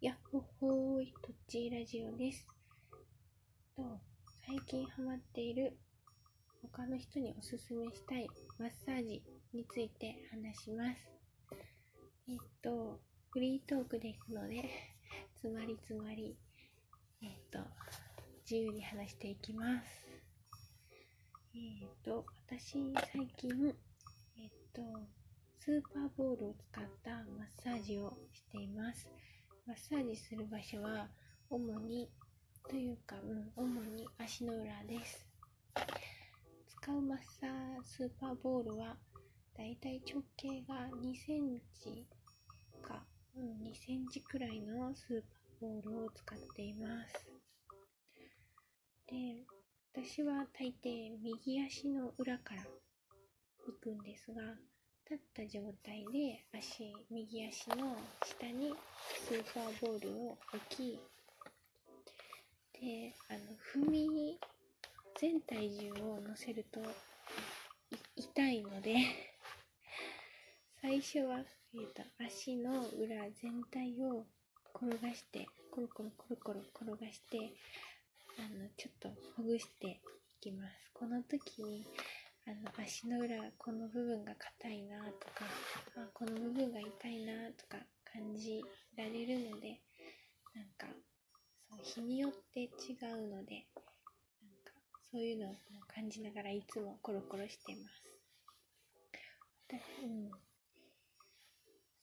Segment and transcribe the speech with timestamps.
[0.00, 2.46] やっほほーい、とっちーラジオです。
[3.76, 3.82] と
[4.46, 5.76] 最近ハマっている
[6.62, 8.28] 他の人におすすめしたい
[8.60, 10.98] マッサージについて話します。
[12.28, 13.00] えっと、
[13.30, 14.70] フリートークでいくので、
[15.34, 16.36] つまりつまり、
[17.20, 17.58] えっと、
[18.48, 20.08] 自由に話していきます。
[21.56, 23.74] えっと、私、最近、
[24.38, 24.80] えっと、
[25.58, 29.08] スーパーボールを使ったマッサージをしています。
[29.68, 31.08] マッサージする場所は
[31.50, 32.08] 主に
[32.70, 35.26] というか、うん、主に足の裏です。
[36.70, 38.96] 使うマッサースーパーボールは
[39.58, 42.06] だいたい直径が2センチ
[42.80, 43.02] か、
[43.36, 45.20] うん、2センチくらいのスー
[45.60, 47.28] パーボールを使っています。
[49.06, 49.44] で、
[49.92, 52.62] 私は大抵右足の裏から
[53.66, 54.40] 行くんですが、
[55.10, 58.74] 立った状態で足、右足の下に
[59.26, 61.00] スーパーボールを置き、
[62.78, 64.38] で、あの、踏み、
[65.18, 66.82] 全体重を乗せると
[68.16, 68.96] 痛いので
[70.82, 71.42] 最初は、
[71.72, 74.26] えーと、足の裏全体を
[74.74, 77.54] 転がして、コロコロコロコロ転がして、
[78.38, 80.00] あの、ちょっとほぐしてい
[80.38, 80.90] きます。
[80.92, 81.86] この時に、
[82.48, 85.44] あの足の裏この部分が硬いなとか
[85.96, 87.76] あこの部分が痛いなとか
[88.10, 88.62] 感じ
[88.96, 89.82] られるので
[90.54, 90.86] なんか
[91.68, 93.66] そう日によって違うので
[94.40, 94.72] なんか
[95.12, 95.56] そういうのを
[95.94, 98.08] 感じながらいつもコロコロしてます。
[100.02, 100.30] うん。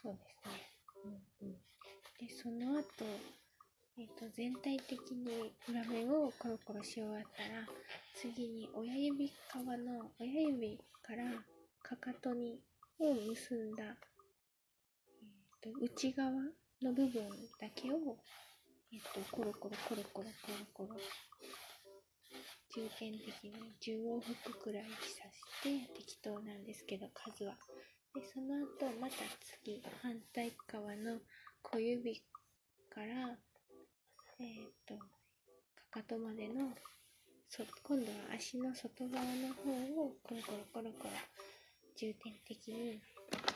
[0.00, 0.70] そうですね。
[1.04, 1.56] うんうん。
[2.20, 2.84] でその後
[4.00, 7.66] えーと、全体的に裏面をコロコロし終わったら
[8.14, 11.24] 次に親指側の親指から
[11.82, 12.60] かかとに
[13.00, 16.30] を結んだ、えーと、内側
[16.80, 17.28] の部分
[17.60, 18.16] だけを、
[18.92, 21.00] えーと、コロコロコロコロコロコロ
[22.76, 27.56] 重点的に10往復くらいさして適当なんですけど数は。
[28.14, 29.16] でその後また
[29.64, 31.18] 次反対側の
[31.62, 32.22] 小指
[32.90, 33.38] から
[34.40, 35.04] えっ、と、か
[35.90, 36.70] かとまでの、
[37.48, 41.10] そ今度は足の外側の方をコロコロコロコロ
[41.96, 43.00] 重点的に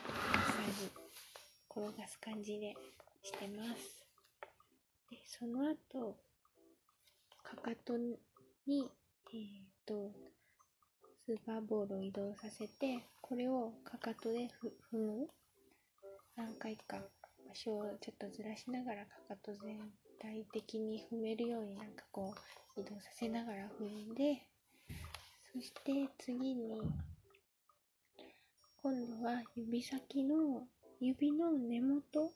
[0.07, 0.91] マッサージ、
[1.69, 2.75] 転がす感じで
[3.23, 4.03] してます。
[5.09, 6.17] で、その後、
[7.41, 8.19] かかとに、
[9.33, 10.11] えっ、と、
[11.25, 14.49] スーパーボールを移動させて、これをかかとで
[14.91, 15.29] 踏む。
[16.35, 16.97] 何回か
[17.47, 19.77] 場所をちょっとずらしながらかかと全
[20.23, 22.33] 体的に踏めるようになんかこ
[22.77, 24.41] う移動させながら踏んで
[25.53, 26.81] そして次に
[28.81, 30.63] 今度は指先の
[31.01, 32.31] 指の根元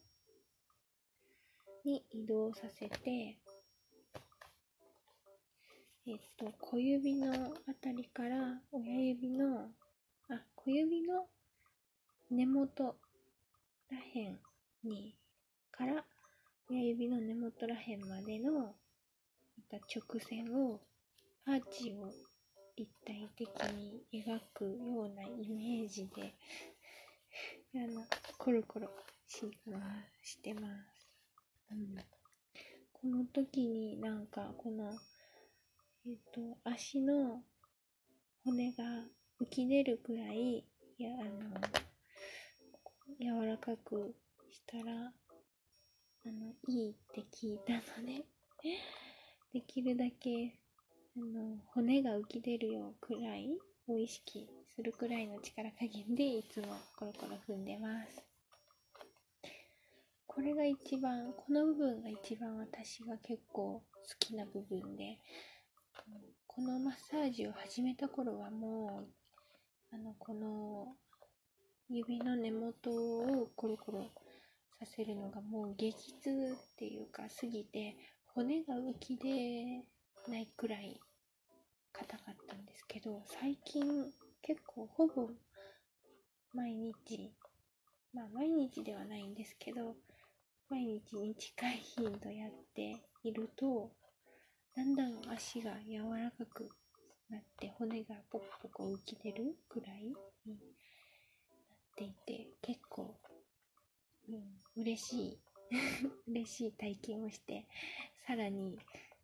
[1.86, 3.38] に移動させて
[6.06, 9.70] えっと小指のあたりから親指の
[10.30, 11.26] あ小指の
[12.30, 12.98] 根元
[13.90, 14.40] らへん
[14.84, 15.16] に
[15.72, 16.04] から
[16.70, 18.74] 親指の根元らへんまでのま
[19.70, 20.82] た直線を
[21.46, 22.12] アーチを
[22.76, 26.34] 立体的に描くようなイメージで
[27.74, 28.06] あの
[28.38, 28.90] コロコロ
[29.28, 29.46] し
[30.22, 31.08] してます、
[31.72, 31.96] うん、
[32.92, 34.94] この時になんかこの
[36.06, 37.44] えっ、ー、と足の
[38.44, 38.84] 骨が
[39.40, 40.66] 浮き出るくらい
[40.98, 41.62] やあの
[43.20, 44.16] 柔らかく
[44.52, 45.14] したら
[46.28, 48.26] あの、いいって聞いたので
[49.54, 50.60] できるだけ、
[51.16, 53.58] あの、骨が浮き出るようくらい
[53.88, 54.46] を意識
[54.76, 56.68] するくらいの力加減でいつも
[56.98, 58.26] コロコロ踏んでます。
[60.26, 63.84] これが一番、この部分が一番私が結構好
[64.20, 65.20] きな部分で、
[66.46, 69.08] このマッサージを始めた頃はも
[69.92, 70.98] う、あの、この
[71.88, 74.12] 指の根元をコロコロ
[74.80, 77.96] させるのがもう激痛っていうか過ぎて
[78.36, 79.84] 骨が浮き出
[80.32, 81.00] ないくらい
[81.92, 83.84] 硬かったんですけど最近
[84.44, 85.30] 結構ほぼ
[86.54, 87.34] 毎日
[88.14, 89.96] まあ毎日ではないんですけど
[90.70, 93.90] 毎日に近い頻度やっていると
[94.76, 96.70] だんだん足が柔らかく
[97.32, 100.14] なって骨がポコポコ浮き出るくらい
[100.46, 100.58] になっ
[101.96, 103.16] ていて結構
[104.30, 105.40] うん、嬉しい。
[106.28, 107.66] 嬉しい体験をして
[108.26, 108.78] さらに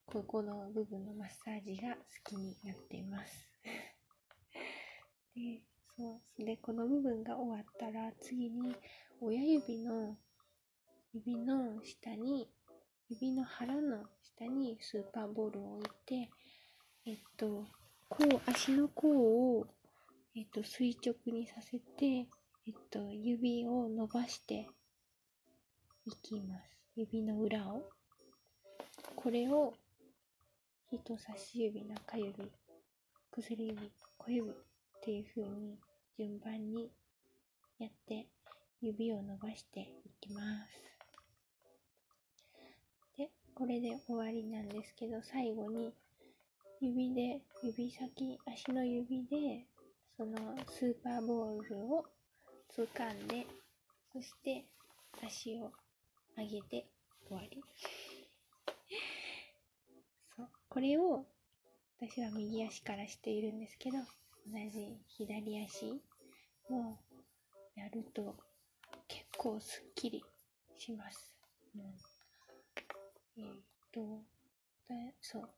[0.05, 3.47] ここの部分のマッサージが好きになっています。
[5.35, 5.61] で
[5.95, 8.75] そうでこの部分が終わったら次に
[9.21, 10.17] 親指の
[11.13, 12.49] 指の下に
[13.09, 16.29] 指の腹の下にスーパーボールを置いて、
[17.05, 17.67] えっと、
[18.09, 19.07] 甲、足の甲
[19.59, 19.67] を、
[20.35, 22.05] えっと、垂直にさせて、
[22.65, 24.67] えっと、指を伸ばして
[26.05, 26.77] いきます。
[26.97, 27.81] 指の裏を。
[29.15, 29.73] これを
[30.91, 32.33] 人差し指、中指、
[33.31, 34.53] 薬指、小指っ
[35.01, 35.77] ていう風に
[36.17, 36.91] 順番に
[37.79, 38.27] やって
[38.81, 39.87] 指を伸ばしてい
[40.19, 40.83] きます。
[43.17, 45.93] で、これで終わりなんですけど、最後に
[46.81, 49.65] 指で、指先、足の指で、
[50.17, 50.35] その
[50.67, 52.05] スーパーボールを
[52.75, 53.47] 掴んで、
[54.11, 54.65] そして
[55.25, 55.71] 足を
[56.37, 56.87] 上げて
[57.27, 57.63] 終わり。
[60.35, 60.49] そう。
[60.69, 61.25] これを
[61.99, 64.03] 私は右足からしているんですけど、同
[64.69, 66.01] じ左足
[66.69, 66.99] も
[67.75, 68.35] やると
[69.07, 70.23] 結構すっきり
[70.77, 71.33] します。
[71.75, 73.53] うん、えっ、
[73.91, 74.21] と、
[75.21, 75.49] そう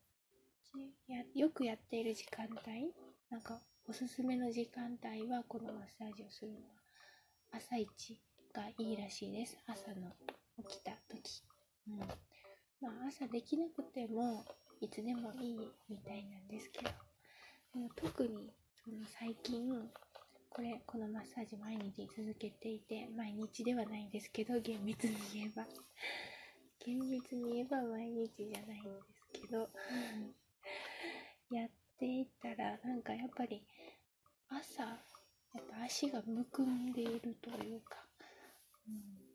[1.08, 1.24] や。
[1.34, 2.92] よくやっている時間帯、
[3.30, 6.62] なんかおすすめの時間帯はこのマッサージをするのは
[7.52, 8.20] 朝一
[8.52, 9.56] がいいらしいです。
[9.66, 10.12] 朝の
[10.58, 11.42] 起きた時。
[11.88, 11.98] うん。
[11.98, 14.44] まあ朝できなくても
[14.80, 16.90] いつでもいいみたいなんですけど、
[17.74, 18.52] でも特に
[18.84, 19.90] その最近、
[20.50, 25.66] これ、このマッサージ毎日続けていて、毎日ではないんですけど、厳密に言えば。
[26.78, 29.68] 厳密に言えば毎日じゃないんですけど、
[31.50, 33.66] やっていったら、なんかやっぱり、
[34.48, 34.94] 朝、や
[35.60, 38.06] っぱ足がむくんでいるというか、
[38.88, 39.25] うん、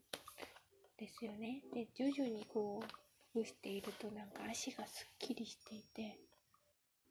[1.02, 1.62] ですよね。
[1.74, 2.86] で、徐々にこう、
[3.34, 6.16] ほぐしているとなんか足がすっきりしていて、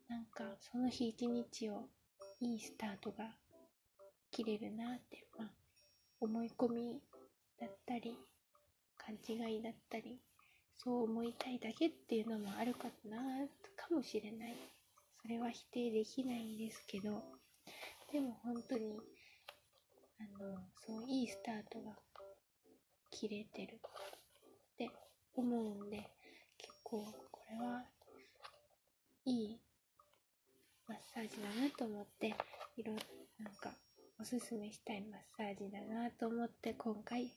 [0.08, 1.90] なんかその日一日を
[2.40, 3.36] いいスタートが
[4.32, 5.50] 切れるなって、まあ、
[6.22, 7.02] 思い込み
[7.60, 8.18] だったり、
[8.98, 10.22] 勘違いだったり、
[10.78, 13.18] そう思いたいだけっていうのもあるかな、
[13.76, 14.56] かもしれない。
[15.22, 17.22] それは否定できないんですけど、
[18.14, 19.02] でも本当に、
[20.18, 21.98] あの、そう、いいスタートが
[23.12, 24.90] 切れてるって
[25.36, 26.10] 思うんで、
[26.58, 27.84] 結構これは
[29.26, 29.60] いい
[30.88, 32.34] マッサージだなと思って、
[32.78, 32.94] いろ、
[33.40, 33.72] なんか
[34.20, 37.32] おすすめしたいマッサージだなと思って今回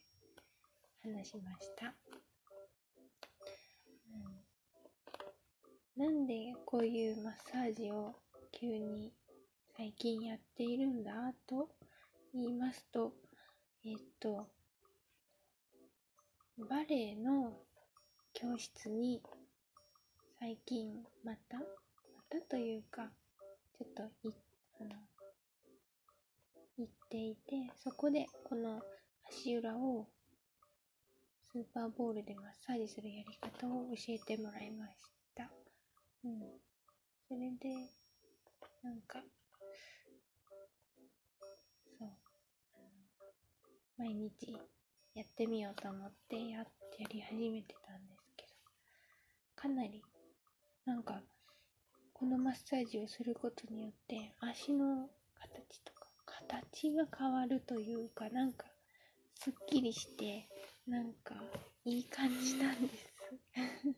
[1.03, 1.95] 話しました。
[5.97, 8.15] うん、なんでこういうマッサージを
[8.53, 9.13] 急に
[9.77, 11.13] 最近やっているんだ
[11.47, 11.69] と
[12.33, 13.13] 言いますと、
[13.85, 14.47] えっと、
[16.57, 17.53] バレエの
[18.33, 19.21] 教室に
[20.39, 21.65] 最近また、ま
[22.31, 23.11] たというか、
[23.77, 24.33] ちょっとい、
[24.81, 24.91] あの、
[26.79, 28.81] 行っていて、そこでこの
[29.29, 30.07] 足裏を
[31.53, 34.95] スーパーボールでマッサージするやり方を教えてもらいまし
[35.35, 35.51] た。
[36.25, 36.41] うん。
[37.29, 37.91] それで、
[38.85, 39.25] なんか、
[41.99, 42.11] そう、
[43.99, 44.57] 毎日
[45.15, 46.65] やってみようと思ってやや
[47.09, 48.53] り始めてたんですけど、
[49.55, 50.03] かなり、
[50.85, 51.21] なんか、
[52.13, 58.67] このマッサージをすることによって足の形とか形が変わるというかなんか
[59.35, 60.49] すっきりして
[60.87, 61.35] なんか
[61.85, 63.13] いい感じなんです。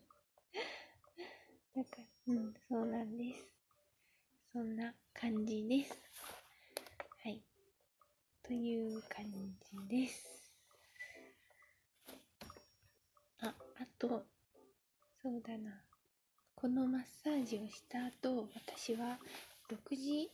[1.76, 1.90] だか
[2.26, 3.42] うんそうなんです。
[4.52, 5.94] そんな感じです。
[7.22, 7.42] はい。
[8.42, 10.36] という感じです
[13.40, 14.22] あ、あと、
[15.20, 15.82] そうだな。
[16.54, 19.18] このマッサージをした後、私は
[19.68, 20.30] 6時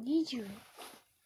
[0.00, 0.46] 20、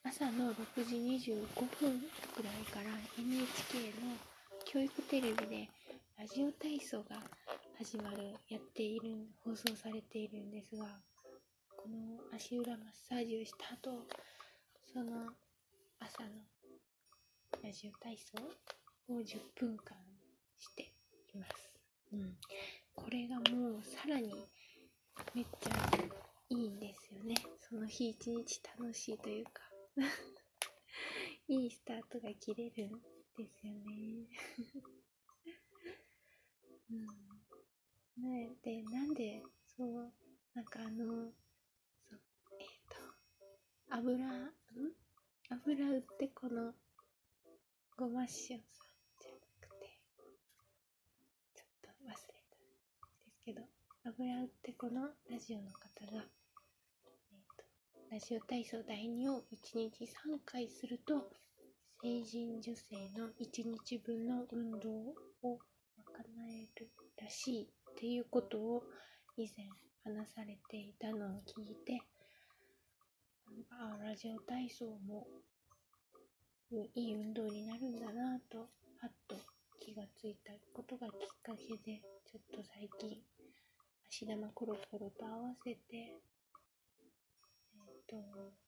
[0.02, 2.00] 朝の6時25分
[2.34, 4.16] くらいから NHK の
[4.64, 5.68] 教育テレビで
[6.18, 7.16] ラジオ体操が
[7.78, 10.84] 始まる、やっている、放送されているんですが、
[11.76, 14.06] この足裏マッサージをした後、
[14.92, 15.30] その
[16.00, 16.28] 朝の
[17.62, 19.96] ラジオ体操を10分間
[20.58, 20.99] して
[21.34, 21.52] います。
[22.12, 22.36] うん。
[22.94, 24.32] これがもうさらに
[25.34, 25.70] めっちゃ
[26.48, 27.34] いいんですよね。
[27.60, 29.62] その日一日楽しいというか
[31.48, 33.00] いいスタートが切れるん
[33.36, 34.26] ですよね
[36.90, 37.06] うん。
[38.22, 39.42] ねで、なんで、
[39.76, 40.12] そう、
[40.54, 41.32] なんかあの、
[42.08, 42.20] そう、
[42.58, 42.96] えっ、ー、と、
[43.90, 44.52] 油、ん？
[45.50, 46.74] 油売ってこの、
[47.96, 48.28] ごま塩
[48.60, 48.90] さ
[53.44, 53.62] けど、
[54.02, 56.24] 油売ってこのラジオの方が、
[57.02, 57.64] えーと、
[58.10, 61.28] ラジオ体操第2を1日3回すると、
[62.02, 64.88] 成人女性の1日分の運動
[65.42, 65.58] を
[66.14, 66.88] 叶える
[67.20, 68.82] らしいっていうことを
[69.36, 69.66] 以前
[70.02, 72.00] 話されていたのを聞いて
[73.70, 75.26] あラジオ体操も
[76.94, 78.64] いい運動になるんだなとは
[79.08, 79.36] っと
[79.78, 83.18] 気がついたことがきっかけでちょっと最近
[84.10, 86.16] 足玉コロコロと合わせてえ
[87.78, 88.16] っ、と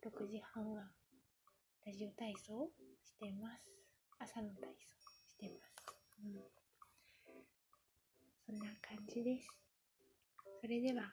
[0.08, 0.84] 6時半は
[1.84, 2.70] ラジオ体操
[3.04, 3.64] してます。
[4.20, 4.94] 朝の体操
[5.28, 5.96] してます。
[6.24, 6.38] うん。
[8.46, 9.48] そんな感じです。
[10.60, 11.12] それでは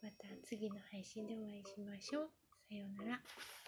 [0.00, 2.30] また次の配信でお会いしましょう。
[2.68, 3.61] さようなら。